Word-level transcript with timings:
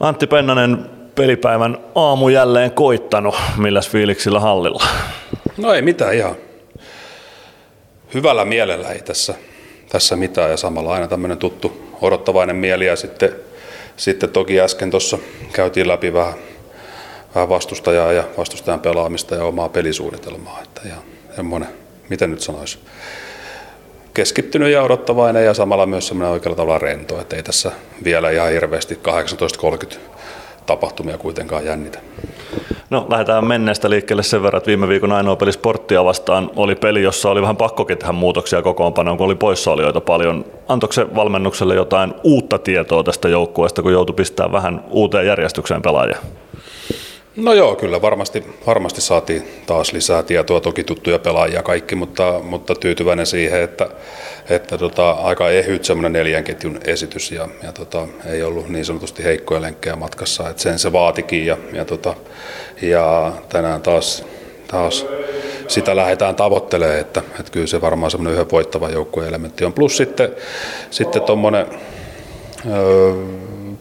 Antti 0.00 0.26
Pennanen, 0.26 0.90
pelipäivän 1.14 1.78
aamu 1.94 2.28
jälleen 2.28 2.70
koittanut. 2.70 3.34
Milläs 3.56 3.90
fiiliksillä 3.90 4.40
hallilla? 4.40 4.84
No 5.56 5.72
ei 5.72 5.82
mitään 5.82 6.14
ihan. 6.14 6.34
Hyvällä 8.14 8.44
mielellä 8.44 8.88
ei 8.88 9.00
tässä, 9.02 9.34
tässä 9.88 10.16
mitään 10.16 10.50
ja 10.50 10.56
samalla 10.56 10.94
aina 10.94 11.08
tämmöinen 11.08 11.38
tuttu 11.38 11.96
odottavainen 12.00 12.56
mieli 12.56 12.86
ja 12.86 12.96
sitten, 12.96 13.32
sitten 13.96 14.30
toki 14.30 14.60
äsken 14.60 14.90
tuossa 14.90 15.18
käytiin 15.52 15.88
läpi 15.88 16.12
vähän, 16.12 16.34
vähän 17.34 17.48
vastustajaa 17.48 18.12
ja 18.12 18.24
vastustajan 18.38 18.80
pelaamista 18.80 19.34
ja 19.34 19.44
omaa 19.44 19.68
pelisuunnitelmaa. 19.68 20.60
Että 20.62 20.80
ihan 20.84 21.02
semmoinen, 21.36 21.68
miten 22.08 22.30
nyt 22.30 22.40
sanoisi, 22.40 22.78
keskittynyt 24.20 24.72
ja 24.72 24.82
odottavainen 24.82 25.44
ja 25.44 25.54
samalla 25.54 25.86
myös 25.86 26.08
semmoinen 26.08 26.32
oikealla 26.32 26.56
tavalla 26.56 26.78
rento, 26.78 27.20
että 27.20 27.36
ei 27.36 27.42
tässä 27.42 27.72
vielä 28.04 28.30
ihan 28.30 28.50
hirveästi 28.50 28.98
18.30 29.94 29.98
tapahtumia 30.66 31.18
kuitenkaan 31.18 31.64
jännitä. 31.64 31.98
No 32.90 33.06
lähdetään 33.08 33.44
menneestä 33.44 33.90
liikkeelle 33.90 34.22
sen 34.22 34.42
verran, 34.42 34.58
että 34.58 34.68
viime 34.68 34.88
viikon 34.88 35.12
ainoa 35.12 35.36
peli 35.36 35.52
sporttia 35.52 36.04
vastaan 36.04 36.50
oli 36.56 36.74
peli, 36.74 37.02
jossa 37.02 37.30
oli 37.30 37.42
vähän 37.42 37.56
pakkokin 37.56 37.98
tehdä 37.98 38.12
muutoksia 38.12 38.62
kokoonpanoon, 38.62 39.16
kun 39.16 39.26
oli 39.26 39.34
poissaolijoita 39.34 40.00
paljon. 40.00 40.44
Antoiko 40.68 40.92
se 40.92 41.14
valmennukselle 41.14 41.74
jotain 41.74 42.14
uutta 42.24 42.58
tietoa 42.58 43.02
tästä 43.02 43.28
joukkueesta, 43.28 43.82
kun 43.82 43.92
joutui 43.92 44.14
pistämään 44.14 44.52
vähän 44.52 44.84
uuteen 44.90 45.26
järjestykseen 45.26 45.82
pelaajia? 45.82 46.18
No 47.40 47.52
joo, 47.52 47.76
kyllä 47.76 48.02
varmasti, 48.02 48.44
varmasti 48.66 49.00
saatiin 49.00 49.42
taas 49.66 49.92
lisää 49.92 50.22
tietoa, 50.22 50.60
toki 50.60 50.84
tuttuja 50.84 51.18
pelaajia 51.18 51.62
kaikki, 51.62 51.94
mutta, 51.94 52.40
mutta 52.42 52.74
tyytyväinen 52.74 53.26
siihen, 53.26 53.62
että, 53.62 53.88
että 54.50 54.78
tota, 54.78 55.10
aika 55.10 55.50
ehyt 55.50 55.84
semmoinen 55.84 56.12
neljän 56.12 56.44
ketjun 56.44 56.78
esitys 56.84 57.32
ja, 57.32 57.48
ja 57.62 57.72
tota, 57.72 58.06
ei 58.26 58.42
ollut 58.42 58.68
niin 58.68 58.84
sanotusti 58.84 59.24
heikkoja 59.24 59.60
lenkkejä 59.60 59.96
matkassa, 59.96 60.48
että 60.48 60.62
sen 60.62 60.78
se 60.78 60.92
vaatikin 60.92 61.46
ja, 61.46 61.56
ja, 61.72 61.84
tota, 61.84 62.14
ja 62.82 63.32
tänään 63.48 63.82
taas, 63.82 64.24
taas 64.68 65.06
sitä 65.68 65.96
lähdetään 65.96 66.34
tavoittelemaan, 66.34 66.98
että, 66.98 67.22
että 67.40 67.52
kyllä 67.52 67.66
se 67.66 67.80
varmaan 67.80 68.10
semmoinen 68.10 68.34
yhden 68.34 68.50
voittava 68.50 68.88
joukkueen 68.88 69.28
elementti 69.28 69.64
on. 69.64 69.72
Plus 69.72 69.96
sitten, 69.96 70.30
sitten 70.90 71.22
tuommoinen 71.22 71.66
öö, 72.70 73.12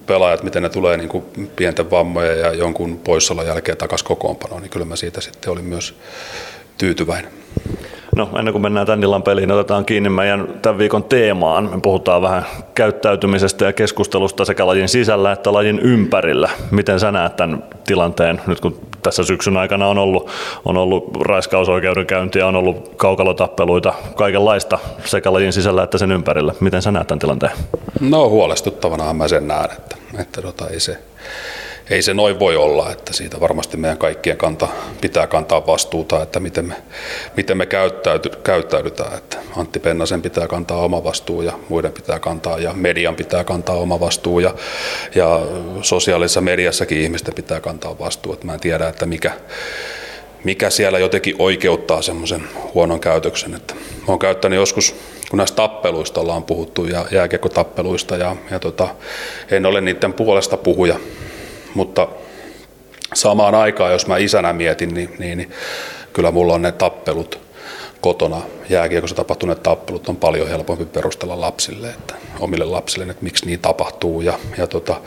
pelaajat, 0.09 0.43
miten 0.43 0.63
ne 0.63 0.69
tulee 0.69 0.97
niin 0.97 1.09
kuin 1.09 1.23
pienten 1.55 1.91
vammojen 1.91 2.39
ja 2.39 2.53
jonkun 2.53 2.97
poissaolon 2.97 3.47
jälkeen 3.47 3.77
takaisin 3.77 4.07
kokoonpanoon, 4.07 4.61
niin 4.61 4.69
kyllä 4.69 4.85
mä 4.85 4.95
siitä 4.95 5.21
sitten 5.21 5.51
olin 5.51 5.65
myös 5.65 5.95
tyytyväinen. 6.77 7.31
No 8.15 8.29
ennen 8.39 8.51
kuin 8.51 8.61
mennään 8.61 8.87
tämän 8.87 9.03
illan 9.03 9.23
peliin, 9.23 9.51
otetaan 9.51 9.85
kiinni 9.85 10.09
meidän 10.09 10.47
tämän 10.61 10.77
viikon 10.77 11.03
teemaan. 11.03 11.69
Me 11.71 11.79
puhutaan 11.81 12.21
vähän 12.21 12.45
käyttäytymisestä 12.75 13.65
ja 13.65 13.73
keskustelusta 13.73 14.45
sekä 14.45 14.67
lajin 14.67 14.89
sisällä 14.89 15.31
että 15.31 15.53
lajin 15.53 15.79
ympärillä. 15.79 16.49
Miten 16.71 16.99
sä 16.99 17.11
näet 17.11 17.35
tämän 17.35 17.63
tilanteen 17.87 18.41
nyt 18.47 18.59
kun 18.59 18.79
tässä 19.01 19.23
syksyn 19.23 19.57
aikana 19.57 19.87
on 19.87 19.97
ollut, 19.97 20.29
on 20.65 20.77
ollut 20.77 21.17
raiskausoikeudenkäyntiä, 21.21 22.47
on 22.47 22.55
ollut 22.55 22.91
kaukalotappeluita, 22.97 23.93
kaikenlaista 24.15 24.79
sekä 25.05 25.33
lajin 25.33 25.53
sisällä 25.53 25.83
että 25.83 25.97
sen 25.97 26.11
ympärillä. 26.11 26.53
Miten 26.59 26.81
sä 26.81 26.91
näet 26.91 27.07
tämän 27.07 27.19
tilanteen? 27.19 27.51
No 27.99 28.29
huolestuttavana 28.29 29.13
mä 29.13 29.27
sen 29.27 29.47
näen, 29.47 29.71
että, 29.71 29.95
että 30.19 30.41
tota, 30.41 30.67
ei 30.67 30.79
se, 30.79 30.97
ei 31.89 32.01
se 32.01 32.13
noin 32.13 32.39
voi 32.39 32.55
olla, 32.55 32.91
että 32.91 33.13
siitä 33.13 33.39
varmasti 33.39 33.77
meidän 33.77 33.97
kaikkien 33.97 34.37
kanta, 34.37 34.67
pitää 35.01 35.27
kantaa 35.27 35.67
vastuuta, 35.67 36.23
että 36.23 36.39
miten 36.39 36.65
me, 36.65 36.75
miten 37.37 37.57
me 37.57 37.65
käyttäyty, 37.65 38.29
käyttäydytään. 38.43 39.17
Että 39.17 39.37
Antti 39.55 39.79
Pennasen 39.79 40.21
pitää 40.21 40.47
kantaa 40.47 40.77
oma 40.77 41.03
vastuu 41.03 41.41
ja 41.41 41.53
muiden 41.69 41.91
pitää 41.91 42.19
kantaa 42.19 42.59
ja 42.59 42.73
median 42.73 43.15
pitää 43.15 43.43
kantaa 43.43 43.75
oma 43.75 43.99
vastuu 43.99 44.39
ja, 44.39 44.55
ja 45.15 45.39
sosiaalisessa 45.81 46.41
mediassakin 46.41 47.01
ihmisten 47.01 47.33
pitää 47.33 47.61
kantaa 47.61 47.99
vastuu. 47.99 48.33
Että 48.33 48.45
mä 48.45 48.53
en 48.53 48.59
tiedä, 48.59 48.87
että 48.87 49.05
mikä, 49.05 49.31
mikä 50.43 50.69
siellä 50.69 50.99
jotenkin 50.99 51.35
oikeuttaa 51.39 52.01
semmoisen 52.01 52.43
huonon 52.73 52.99
käytöksen. 52.99 53.55
Että 53.55 53.73
mä 53.73 54.05
oon 54.07 54.19
käyttänyt 54.19 54.59
joskus 54.59 54.95
kun 55.29 55.37
näistä 55.37 55.55
tappeluista 55.55 56.21
ollaan 56.21 56.43
puhuttu 56.43 56.85
ja 56.85 57.05
jääkiekkotappeluista 57.11 58.17
ja, 58.17 58.35
ja 58.51 58.59
tota, 58.59 58.87
en 59.51 59.65
ole 59.65 59.81
niiden 59.81 60.13
puolesta 60.13 60.57
puhuja, 60.57 60.99
mutta 61.79 62.07
samaan 63.13 63.55
aikaan, 63.55 63.91
jos 63.91 64.07
mä 64.07 64.17
isänä 64.17 64.53
mietin, 64.53 64.93
niin, 64.93 65.15
niin, 65.19 65.37
niin 65.37 65.51
kyllä 66.13 66.31
mulla 66.31 66.53
on 66.53 66.61
ne 66.61 66.71
tappelut 66.71 67.39
kotona, 68.01 68.41
jääkiekossa 68.69 69.15
tapahtuneet 69.15 69.63
tappelut 69.63 70.09
on 70.09 70.15
paljon 70.15 70.49
helpompi 70.49 70.85
perustella 70.85 71.41
lapsille, 71.41 71.89
että 71.89 72.15
omille 72.39 72.65
lapsille, 72.65 73.11
että 73.11 73.23
miksi 73.23 73.45
niin 73.45 73.59
tapahtuu. 73.59 74.21
Ja, 74.21 74.39
ja, 74.57 74.67
tota, 74.67 75.01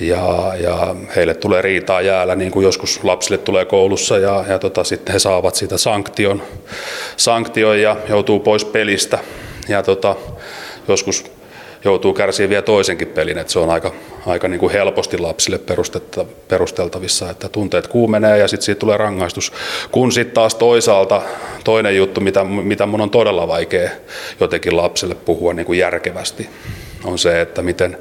ja, 0.00 0.52
ja 0.60 0.96
heille 1.16 1.34
tulee 1.34 1.62
riitaa 1.62 2.00
jäällä, 2.00 2.36
niin 2.36 2.50
kuin 2.50 2.64
joskus 2.64 3.04
lapsille 3.04 3.38
tulee 3.38 3.64
koulussa. 3.64 4.18
Ja, 4.18 4.44
ja 4.48 4.58
tota, 4.58 4.84
sitten 4.84 5.12
he 5.12 5.18
saavat 5.18 5.54
siitä 5.54 5.78
sanktion, 5.78 6.42
sanktion 7.16 7.80
ja 7.80 7.96
joutuu 8.08 8.40
pois 8.40 8.64
pelistä. 8.64 9.18
Ja 9.68 9.82
tota, 9.82 10.16
joskus 10.88 11.39
joutuu 11.84 12.12
kärsimään 12.12 12.50
vielä 12.50 12.62
toisenkin 12.62 13.08
pelin, 13.08 13.38
että 13.38 13.52
se 13.52 13.58
on 13.58 13.70
aika, 13.70 13.92
aika 14.26 14.48
niin 14.48 14.60
kuin 14.60 14.72
helposti 14.72 15.18
lapsille 15.18 15.60
perusteltavissa, 16.48 17.30
että 17.30 17.48
tunteet 17.48 17.86
kuumenee 17.86 18.38
ja 18.38 18.48
sitten 18.48 18.64
siitä 18.64 18.78
tulee 18.78 18.96
rangaistus. 18.96 19.52
Kun 19.90 20.12
sitten 20.12 20.34
taas 20.34 20.54
toisaalta 20.54 21.22
toinen 21.64 21.96
juttu, 21.96 22.20
mitä, 22.20 22.44
mitä 22.44 22.86
mun 22.86 23.00
on 23.00 23.10
todella 23.10 23.48
vaikea 23.48 23.90
jotenkin 24.40 24.76
lapselle 24.76 25.14
puhua 25.14 25.54
niin 25.54 25.66
kuin 25.66 25.78
järkevästi, 25.78 26.48
on 27.04 27.18
se, 27.18 27.40
että 27.40 27.62
miten, 27.62 27.98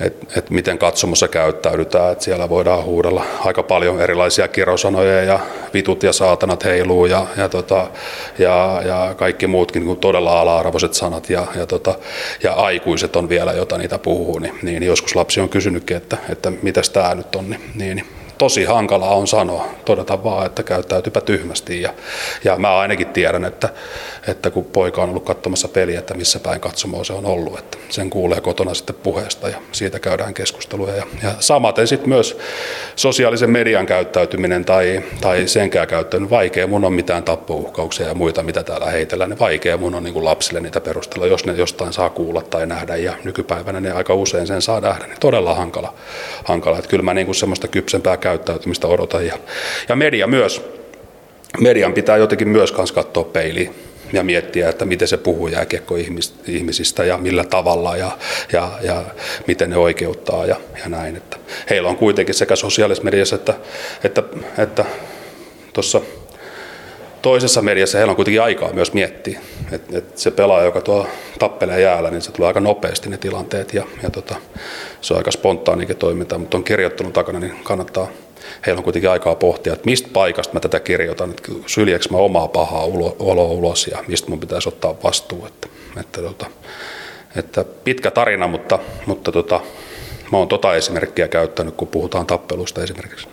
että 0.00 0.38
et 0.38 0.50
miten 0.50 0.78
katsomossa 0.78 1.28
käyttäydytään. 1.28 2.12
Et 2.12 2.20
siellä 2.20 2.48
voidaan 2.48 2.84
huudella 2.84 3.24
aika 3.44 3.62
paljon 3.62 4.00
erilaisia 4.00 4.48
kirosanoja 4.48 5.22
ja 5.22 5.40
vitut 5.74 6.02
ja 6.02 6.12
saatanat 6.12 6.64
heiluu 6.64 7.06
ja, 7.06 7.26
ja, 7.36 7.48
tota, 7.48 7.90
ja, 8.38 8.82
ja 8.84 9.14
kaikki 9.16 9.46
muutkin 9.46 9.86
niin 9.86 9.96
todella 9.96 10.40
ala-arvoiset 10.40 10.94
sanat 10.94 11.30
ja, 11.30 11.46
ja, 11.56 11.66
tota, 11.66 11.94
ja 12.42 12.52
aikuiset 12.52 13.16
on 13.16 13.28
vielä, 13.28 13.52
jota 13.52 13.78
niitä 13.78 13.98
puhuu. 13.98 14.38
Niin, 14.38 14.54
niin 14.62 14.82
joskus 14.82 15.16
lapsi 15.16 15.40
on 15.40 15.48
kysynytkin, 15.48 15.96
että, 15.96 16.16
että 16.28 16.52
mitäs 16.62 16.90
tämä 16.90 17.14
nyt 17.14 17.36
on. 17.36 17.48
Niin, 17.48 17.58
niin 17.74 18.06
tosi 18.42 18.64
hankalaa 18.64 19.14
on 19.14 19.26
sanoa, 19.26 19.68
todeta 19.84 20.24
vaan, 20.24 20.46
että 20.46 20.62
käyttäytypä 20.62 21.20
tyhmästi. 21.20 21.82
Ja, 21.82 21.94
ja 22.44 22.56
mä 22.56 22.78
ainakin 22.78 23.06
tiedän, 23.06 23.44
että, 23.44 23.68
että 24.26 24.50
kun 24.50 24.64
poika 24.64 25.02
on 25.02 25.08
ollut 25.08 25.24
katsomassa 25.24 25.68
peliä, 25.68 25.98
että 25.98 26.14
missä 26.14 26.40
päin 26.40 26.60
katsomoa 26.60 27.04
se 27.04 27.12
on 27.12 27.26
ollut, 27.26 27.58
että 27.58 27.78
sen 27.88 28.10
kuulee 28.10 28.40
kotona 28.40 28.74
sitten 28.74 28.96
puheesta 29.02 29.48
ja 29.48 29.58
siitä 29.72 30.00
käydään 30.00 30.34
keskusteluja. 30.34 30.96
Ja, 30.96 31.06
ja 31.22 31.34
samaten 31.40 31.88
sitten 31.88 32.08
myös 32.08 32.38
sosiaalisen 32.96 33.50
median 33.50 33.86
käyttäytyminen 33.86 34.64
tai, 34.64 35.02
tai 35.20 35.48
senkään 35.48 35.88
käyttöön, 35.88 36.30
vaikea 36.30 36.66
mun 36.66 36.84
on 36.84 36.92
mitään 36.92 37.22
tappouhkauksia 37.22 38.06
ja 38.06 38.14
muita, 38.14 38.42
mitä 38.42 38.62
täällä 38.62 38.86
heitellään, 38.86 39.30
niin 39.30 39.38
vaikea 39.38 39.76
mun 39.76 39.94
on 39.94 40.04
niin 40.04 40.14
kuin 40.14 40.24
lapsille 40.24 40.60
niitä 40.60 40.80
perustella, 40.80 41.26
jos 41.26 41.46
ne 41.46 41.52
jostain 41.52 41.92
saa 41.92 42.10
kuulla 42.10 42.42
tai 42.42 42.66
nähdä 42.66 42.96
ja 42.96 43.12
nykypäivänä 43.24 43.80
ne 43.80 43.92
aika 43.92 44.14
usein 44.14 44.46
sen 44.46 44.62
saa 44.62 44.80
nähdä, 44.80 45.06
niin 45.06 45.20
todella 45.20 45.54
hankala. 45.54 45.94
hankala. 46.44 46.78
Että 46.78 46.90
kyllä 46.90 47.02
mä 47.02 47.14
niin 47.14 47.26
kuin 47.26 47.36
semmoista 47.36 47.68
kypsempää 47.68 48.16
käyttäytymistä 48.16 48.86
odotan 48.86 49.26
ja, 49.26 49.38
ja 49.88 49.96
media 49.96 50.26
myös. 50.26 50.62
Median 51.60 51.92
pitää 51.92 52.16
jotenkin 52.16 52.48
myös 52.48 52.72
katsoa 52.72 53.24
peiliin 53.24 53.91
ja 54.12 54.24
miettiä, 54.24 54.68
että 54.68 54.84
miten 54.84 55.08
se 55.08 55.16
puhuu 55.16 55.48
jääkiekko 55.48 55.94
ihmisistä 56.46 57.04
ja 57.04 57.18
millä 57.18 57.44
tavalla 57.44 57.96
ja, 57.96 58.18
ja, 58.52 58.72
ja 58.82 59.04
miten 59.46 59.70
ne 59.70 59.76
oikeuttaa 59.76 60.46
ja, 60.46 60.56
ja 60.82 60.88
näin. 60.88 61.16
Että 61.16 61.36
heillä 61.70 61.88
on 61.88 61.96
kuitenkin 61.96 62.34
sekä 62.34 62.56
sosiaalisessa 62.56 63.04
mediassa 63.04 63.36
että, 63.36 63.54
että, 64.04 64.22
että 64.58 64.84
toisessa 67.22 67.62
mediassa 67.62 67.98
heillä 67.98 68.10
on 68.10 68.16
kuitenkin 68.16 68.42
aikaa 68.42 68.72
myös 68.72 68.92
miettiä. 68.92 69.40
että 69.72 69.98
et 69.98 70.18
se 70.18 70.30
pelaaja, 70.30 70.64
joka 70.64 70.80
tuo 70.80 71.06
tappelee 71.38 71.80
jäällä, 71.80 72.10
niin 72.10 72.22
se 72.22 72.32
tulee 72.32 72.46
aika 72.46 72.60
nopeasti 72.60 73.10
ne 73.10 73.16
tilanteet 73.16 73.74
ja, 73.74 73.86
ja 74.02 74.10
tota, 74.10 74.34
se 75.00 75.14
on 75.14 75.18
aika 75.18 75.30
spontaanikin 75.30 75.96
toiminta, 75.96 76.38
mutta 76.38 76.56
on 76.56 76.64
kirjoittanut 76.64 77.12
takana, 77.12 77.40
niin 77.40 77.54
kannattaa 77.62 78.08
heillä 78.66 78.78
on 78.78 78.84
kuitenkin 78.84 79.10
aikaa 79.10 79.34
pohtia, 79.34 79.72
että 79.72 79.86
mistä 79.86 80.08
paikasta 80.12 80.54
mä 80.54 80.60
tätä 80.60 80.80
kirjoitan, 80.80 81.30
että 81.30 81.52
syljekö 81.66 82.04
mä 82.10 82.16
omaa 82.16 82.48
pahaa 82.48 82.84
ulo, 82.84 83.16
oloa 83.18 83.48
ulos 83.48 83.86
ja 83.86 84.04
mistä 84.08 84.30
mun 84.30 84.40
pitäisi 84.40 84.68
ottaa 84.68 84.94
vastuu. 85.04 85.46
Että, 85.46 85.68
että, 86.00 86.22
tota, 86.22 86.46
että 87.36 87.64
pitkä 87.64 88.10
tarina, 88.10 88.46
mutta, 88.46 88.78
mutta 89.06 89.32
tota, 89.32 89.60
mä 90.32 90.38
oon 90.38 90.48
tota 90.48 90.74
esimerkkiä 90.74 91.28
käyttänyt, 91.28 91.74
kun 91.74 91.88
puhutaan 91.88 92.26
tappelusta 92.26 92.82
esimerkiksi. 92.82 93.28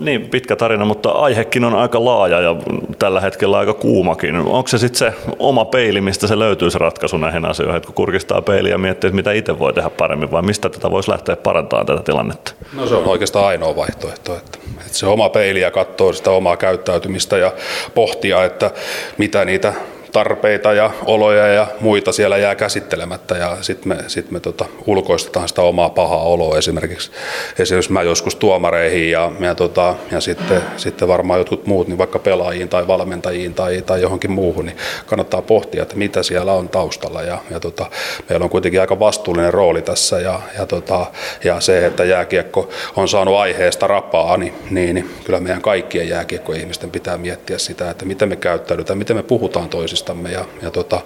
Niin, 0.00 0.28
pitkä 0.28 0.56
tarina, 0.56 0.84
mutta 0.84 1.10
aihekin 1.10 1.64
on 1.64 1.74
aika 1.74 2.04
laaja 2.04 2.40
ja 2.40 2.56
tällä 2.98 3.20
hetkellä 3.20 3.58
aika 3.58 3.74
kuumakin. 3.74 4.36
Onko 4.36 4.68
se 4.68 4.78
sitten 4.78 4.98
se 4.98 5.12
oma 5.38 5.64
peili, 5.64 6.00
mistä 6.00 6.26
se 6.26 6.38
löytyisi 6.38 6.78
ratkaisu 6.78 7.16
näihin 7.16 7.44
asioihin, 7.44 7.82
kun 7.82 7.94
kurkistaa 7.94 8.42
peiliä 8.42 8.72
ja 8.72 8.78
miettii, 8.78 9.08
että 9.08 9.16
mitä 9.16 9.32
itse 9.32 9.58
voi 9.58 9.72
tehdä 9.72 9.90
paremmin, 9.90 10.30
vai 10.30 10.42
mistä 10.42 10.68
tätä 10.68 10.90
voisi 10.90 11.10
lähteä 11.10 11.36
parantamaan 11.36 11.86
tätä 11.86 12.02
tilannetta? 12.02 12.52
No 12.72 12.86
se 12.86 12.94
on 12.94 13.04
oikeastaan 13.04 13.46
ainoa 13.46 13.76
vaihtoehto, 13.76 14.36
että, 14.36 14.58
että 14.68 14.98
se 14.98 15.06
oma 15.06 15.28
peili 15.28 15.60
ja 15.60 15.70
katsoo 15.70 16.12
sitä 16.12 16.30
omaa 16.30 16.56
käyttäytymistä 16.56 17.38
ja 17.38 17.52
pohtia, 17.94 18.44
että 18.44 18.70
mitä 19.18 19.44
niitä 19.44 19.72
tarpeita 20.12 20.72
ja 20.72 20.90
oloja 21.06 21.46
ja 21.46 21.66
muita 21.80 22.12
siellä 22.12 22.38
jää 22.38 22.54
käsittelemättä 22.54 23.36
ja 23.36 23.56
sitten 23.60 23.88
me, 23.88 23.96
sit 24.06 24.30
me 24.30 24.40
tota, 24.40 24.64
ulkoistetaan 24.86 25.48
sitä 25.48 25.62
omaa 25.62 25.90
pahaa 25.90 26.22
oloa 26.22 26.58
esimerkiksi. 26.58 27.10
Esimerkiksi 27.58 27.92
mä 27.92 28.02
joskus 28.02 28.34
tuomareihin 28.34 29.10
ja, 29.10 29.32
ja, 29.40 29.54
tota, 29.54 29.94
ja 30.10 30.20
sitten, 30.20 30.62
sitten 30.76 31.08
varmaan 31.08 31.40
jotkut 31.40 31.66
muut, 31.66 31.88
niin 31.88 31.98
vaikka 31.98 32.18
pelaajiin 32.18 32.68
tai 32.68 32.86
valmentajiin 32.86 33.54
tai, 33.54 33.82
tai 33.82 34.02
johonkin 34.02 34.30
muuhun, 34.30 34.66
niin 34.66 34.76
kannattaa 35.06 35.42
pohtia, 35.42 35.82
että 35.82 35.96
mitä 35.96 36.22
siellä 36.22 36.52
on 36.52 36.68
taustalla 36.68 37.22
ja, 37.22 37.38
ja 37.50 37.60
tota, 37.60 37.86
meillä 38.28 38.44
on 38.44 38.50
kuitenkin 38.50 38.80
aika 38.80 38.98
vastuullinen 38.98 39.54
rooli 39.54 39.82
tässä 39.82 40.20
ja, 40.20 40.40
ja, 40.58 40.66
tota, 40.66 41.06
ja 41.44 41.60
se, 41.60 41.86
että 41.86 42.04
jääkiekko 42.04 42.68
on 42.96 43.08
saanut 43.08 43.36
aiheesta 43.36 43.86
rapaa, 43.86 44.36
niin, 44.36 44.54
niin, 44.70 44.94
niin 44.94 45.10
kyllä 45.24 45.40
meidän 45.40 45.62
kaikkien 45.62 46.08
jääkiekkoihmisten 46.08 46.90
pitää 46.90 47.18
miettiä 47.18 47.58
sitä, 47.58 47.90
että 47.90 48.04
miten 48.04 48.28
me 48.28 48.36
käyttäydytään, 48.36 48.98
miten 48.98 49.16
me 49.16 49.22
puhutaan 49.22 49.68
toisistamme 49.98 50.32
ja, 50.32 50.44
ja, 50.62 50.70
tota, 50.70 51.00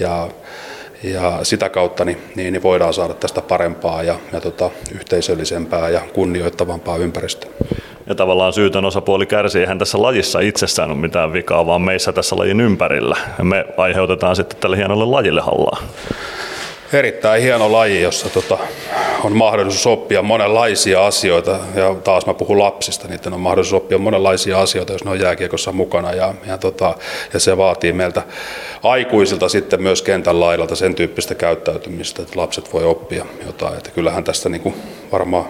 ja 0.00 0.28
ja 1.02 1.38
sitä 1.42 1.68
kautta 1.68 2.04
niin, 2.04 2.18
niin, 2.34 2.52
niin 2.52 2.62
voidaan 2.62 2.94
saada 2.94 3.14
tästä 3.14 3.40
parempaa 3.40 4.02
ja, 4.02 4.14
ja 4.32 4.40
tota, 4.40 4.70
yhteisöllisempää 4.94 5.88
ja 5.88 6.00
kunnioittavampaa 6.14 6.96
ympäristöä. 6.96 7.50
Ja 8.06 8.14
tavallaan 8.14 8.52
syytön 8.52 8.84
osapuoli 8.84 9.26
kärsii, 9.26 9.60
eihän 9.60 9.78
tässä 9.78 10.02
lajissa 10.02 10.40
itsessään 10.40 10.90
ole 10.90 10.98
mitään 10.98 11.32
vikaa, 11.32 11.66
vaan 11.66 11.82
meissä 11.82 12.12
tässä 12.12 12.36
lajin 12.36 12.60
ympärillä. 12.60 13.16
Me 13.42 13.64
aiheutetaan 13.76 14.36
sitten 14.36 14.58
tälle 14.60 14.76
hienolle 14.76 15.04
lajille 15.04 15.40
hallaa 15.40 15.78
erittäin 16.92 17.42
hieno 17.42 17.72
laji, 17.72 18.02
jossa 18.02 18.28
tota, 18.28 18.58
on 19.24 19.36
mahdollisuus 19.36 19.86
oppia 19.86 20.22
monenlaisia 20.22 21.06
asioita. 21.06 21.58
Ja 21.74 21.94
taas 22.04 22.26
mä 22.26 22.34
puhun 22.34 22.58
lapsista, 22.58 23.08
niiden 23.08 23.32
on 23.32 23.40
mahdollisuus 23.40 23.82
oppia 23.82 23.98
monenlaisia 23.98 24.60
asioita, 24.60 24.92
jos 24.92 25.04
ne 25.04 25.10
on 25.10 25.20
jääkiekossa 25.20 25.72
mukana. 25.72 26.12
Ja, 26.12 26.34
ja, 26.46 26.58
tota, 26.58 26.94
ja 27.32 27.40
se 27.40 27.56
vaatii 27.56 27.92
meiltä 27.92 28.22
aikuisilta 28.82 29.48
sitten 29.48 29.82
myös 29.82 30.02
kentän 30.02 30.40
laidalta 30.40 30.76
sen 30.76 30.94
tyyppistä 30.94 31.34
käyttäytymistä, 31.34 32.22
että 32.22 32.40
lapset 32.40 32.72
voi 32.72 32.84
oppia 32.84 33.26
jotain. 33.46 33.76
Että 33.76 33.90
kyllähän 33.90 34.24
tästä 34.24 34.48
niin 34.48 34.62
kuin 34.62 34.74
varmaan 35.12 35.44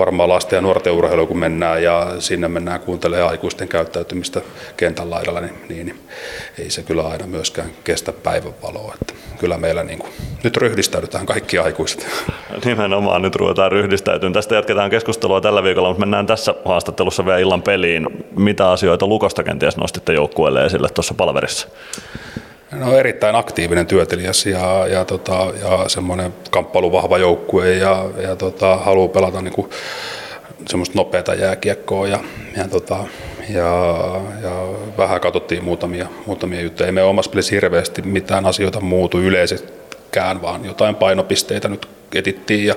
varmaan 0.00 0.28
lasten 0.28 0.56
ja 0.56 0.60
nuorten 0.60 0.92
urheilu, 0.92 1.26
kun 1.26 1.38
mennään 1.38 1.82
ja 1.82 2.06
sinne 2.18 2.48
mennään 2.48 2.80
kuuntelemaan 2.80 3.30
aikuisten 3.30 3.68
käyttäytymistä 3.68 4.40
kentän 4.76 5.10
laidalla, 5.10 5.40
niin, 5.40 5.54
niin, 5.68 5.86
niin 5.86 5.98
ei 6.58 6.70
se 6.70 6.82
kyllä 6.82 7.08
aina 7.08 7.26
myöskään 7.26 7.70
kestä 7.84 8.12
päivänvaloa. 8.12 8.94
Että 9.00 9.14
kyllä 9.38 9.58
meillä 9.58 9.82
niin 9.84 9.98
kuin, 9.98 10.12
nyt 10.44 10.56
ryhdistäydytään 10.56 11.26
kaikki 11.26 11.58
aikuiset. 11.58 12.06
Nimenomaan 12.64 13.22
nyt 13.22 13.36
ruvetaan 13.36 13.72
ryhdistäytymään. 13.72 14.32
Tästä 14.32 14.54
jatketaan 14.54 14.90
keskustelua 14.90 15.40
tällä 15.40 15.62
viikolla, 15.62 15.88
mutta 15.88 16.00
mennään 16.00 16.26
tässä 16.26 16.54
haastattelussa 16.64 17.24
vielä 17.24 17.38
illan 17.38 17.62
peliin. 17.62 18.06
Mitä 18.36 18.70
asioita 18.70 19.06
Lukosta 19.06 19.42
kenties 19.42 19.76
nostitte 19.76 20.12
joukkueelle 20.12 20.64
esille 20.64 20.88
tuossa 20.88 21.14
palverissa? 21.14 21.68
No 22.72 22.98
erittäin 22.98 23.36
aktiivinen 23.36 23.86
työtelijäs 23.86 24.46
ja, 24.46 24.86
ja, 24.86 25.04
tota, 25.04 25.52
ja 25.62 25.88
semmoinen 25.88 26.34
kamppailuvahva 26.50 27.18
joukkue 27.18 27.74
ja, 27.74 28.04
ja 28.22 28.36
tota, 28.36 28.76
haluaa 28.76 29.08
pelata 29.08 29.42
niin 29.42 29.54
kuin 29.54 29.70
semmoista 30.68 30.98
nopeata 30.98 31.34
jääkiekkoa 31.34 32.08
ja, 32.08 32.18
ja, 32.56 32.68
tota, 32.68 32.96
ja, 33.48 34.20
ja 34.42 34.68
vähän 34.98 35.20
katsottiin 35.20 35.64
muutamia, 35.64 36.06
muutamia 36.26 36.60
juttuja. 36.60 36.86
Ei 36.86 36.92
me 36.92 37.02
omassa 37.02 37.30
pelissä 37.30 37.54
hirveästi 37.54 38.02
mitään 38.02 38.46
asioita 38.46 38.80
muutu 38.80 39.20
yleisestikään, 39.20 40.42
vaan 40.42 40.64
jotain 40.64 40.94
painopisteitä 40.94 41.68
nyt 41.68 41.88
etittiin 42.14 42.66
ja 42.66 42.74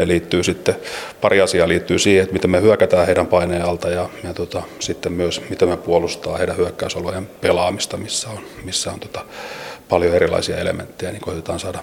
ne 0.00 0.08
liittyy 0.08 0.42
sitten, 0.42 0.76
pari 1.20 1.40
asiaa 1.40 1.68
liittyy 1.68 1.98
siihen, 1.98 2.22
että 2.22 2.32
miten 2.32 2.50
me 2.50 2.60
hyökätään 2.60 3.06
heidän 3.06 3.26
paineen 3.26 3.64
alta 3.64 3.88
ja, 3.88 4.08
ja 4.24 4.34
tota, 4.34 4.62
sitten 4.78 5.12
myös 5.12 5.42
miten 5.50 5.68
me 5.68 5.76
puolustaa 5.76 6.36
heidän 6.36 6.56
hyökkäysolojen 6.56 7.30
pelaamista, 7.40 7.96
missä 7.96 8.28
on, 8.30 8.38
missä 8.64 8.92
on 8.92 9.00
tota, 9.00 9.24
paljon 9.88 10.14
erilaisia 10.14 10.56
elementtejä, 10.56 11.12
niin 11.12 11.22
koitetaan 11.22 11.60
saada 11.60 11.78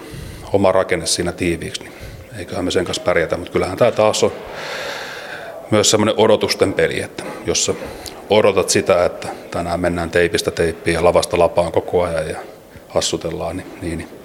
oma 0.52 0.72
rakenne 0.72 1.06
siinä 1.06 1.32
tiiviiksi, 1.32 1.82
niin 1.82 1.92
eiköhän 2.38 2.64
me 2.64 2.70
sen 2.70 2.84
kanssa 2.84 3.02
pärjätä, 3.02 3.36
mutta 3.36 3.52
kyllähän 3.52 3.78
tämä 3.78 3.90
taas 3.90 4.24
on 4.24 4.32
myös 5.70 5.90
semmoinen 5.90 6.14
odotusten 6.18 6.72
peli, 6.72 7.00
että 7.00 7.24
jos 7.46 7.72
odotat 8.30 8.70
sitä, 8.70 9.04
että 9.04 9.28
tänään 9.50 9.80
mennään 9.80 10.10
teipistä 10.10 10.50
teippiin 10.50 10.94
ja 10.94 11.04
lavasta 11.04 11.38
lapaan 11.38 11.72
koko 11.72 12.02
ajan 12.02 12.28
ja 12.28 12.38
hassutellaan, 12.88 13.56
niin, 13.56 13.66
niin, 13.82 13.98
niin 13.98 14.17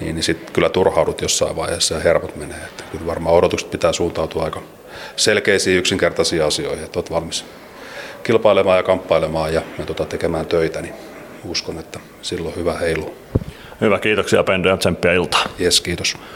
niin, 0.00 0.14
niin 0.14 0.22
sitten 0.22 0.52
kyllä 0.52 0.68
turhaudut 0.68 1.20
jossain 1.20 1.56
vaiheessa 1.56 1.94
ja 1.94 2.00
hermot 2.00 2.36
menee. 2.36 2.58
Että 2.64 2.84
kyllä 2.92 3.06
varmaan 3.06 3.34
odotukset 3.34 3.70
pitää 3.70 3.92
suuntautua 3.92 4.44
aika 4.44 4.62
selkeisiin 5.16 5.78
yksinkertaisiin 5.78 6.44
asioihin, 6.44 6.84
että 6.84 6.98
olet 6.98 7.10
valmis 7.10 7.44
kilpailemaan 8.22 8.76
ja 8.76 8.82
kamppailemaan 8.82 9.54
ja, 9.54 9.62
ja 9.78 9.86
tota, 9.86 10.04
tekemään 10.04 10.46
töitä, 10.46 10.82
niin 10.82 10.94
uskon, 11.44 11.78
että 11.78 12.00
silloin 12.22 12.56
hyvä 12.56 12.74
heilu. 12.74 13.14
Hyvä, 13.80 13.98
kiitoksia 13.98 14.44
Pendy 14.44 14.68
ja 14.68 14.76
tsemppiä 14.76 15.12
iltaa. 15.12 15.44
Yes, 15.60 15.80
kiitos. 15.80 16.16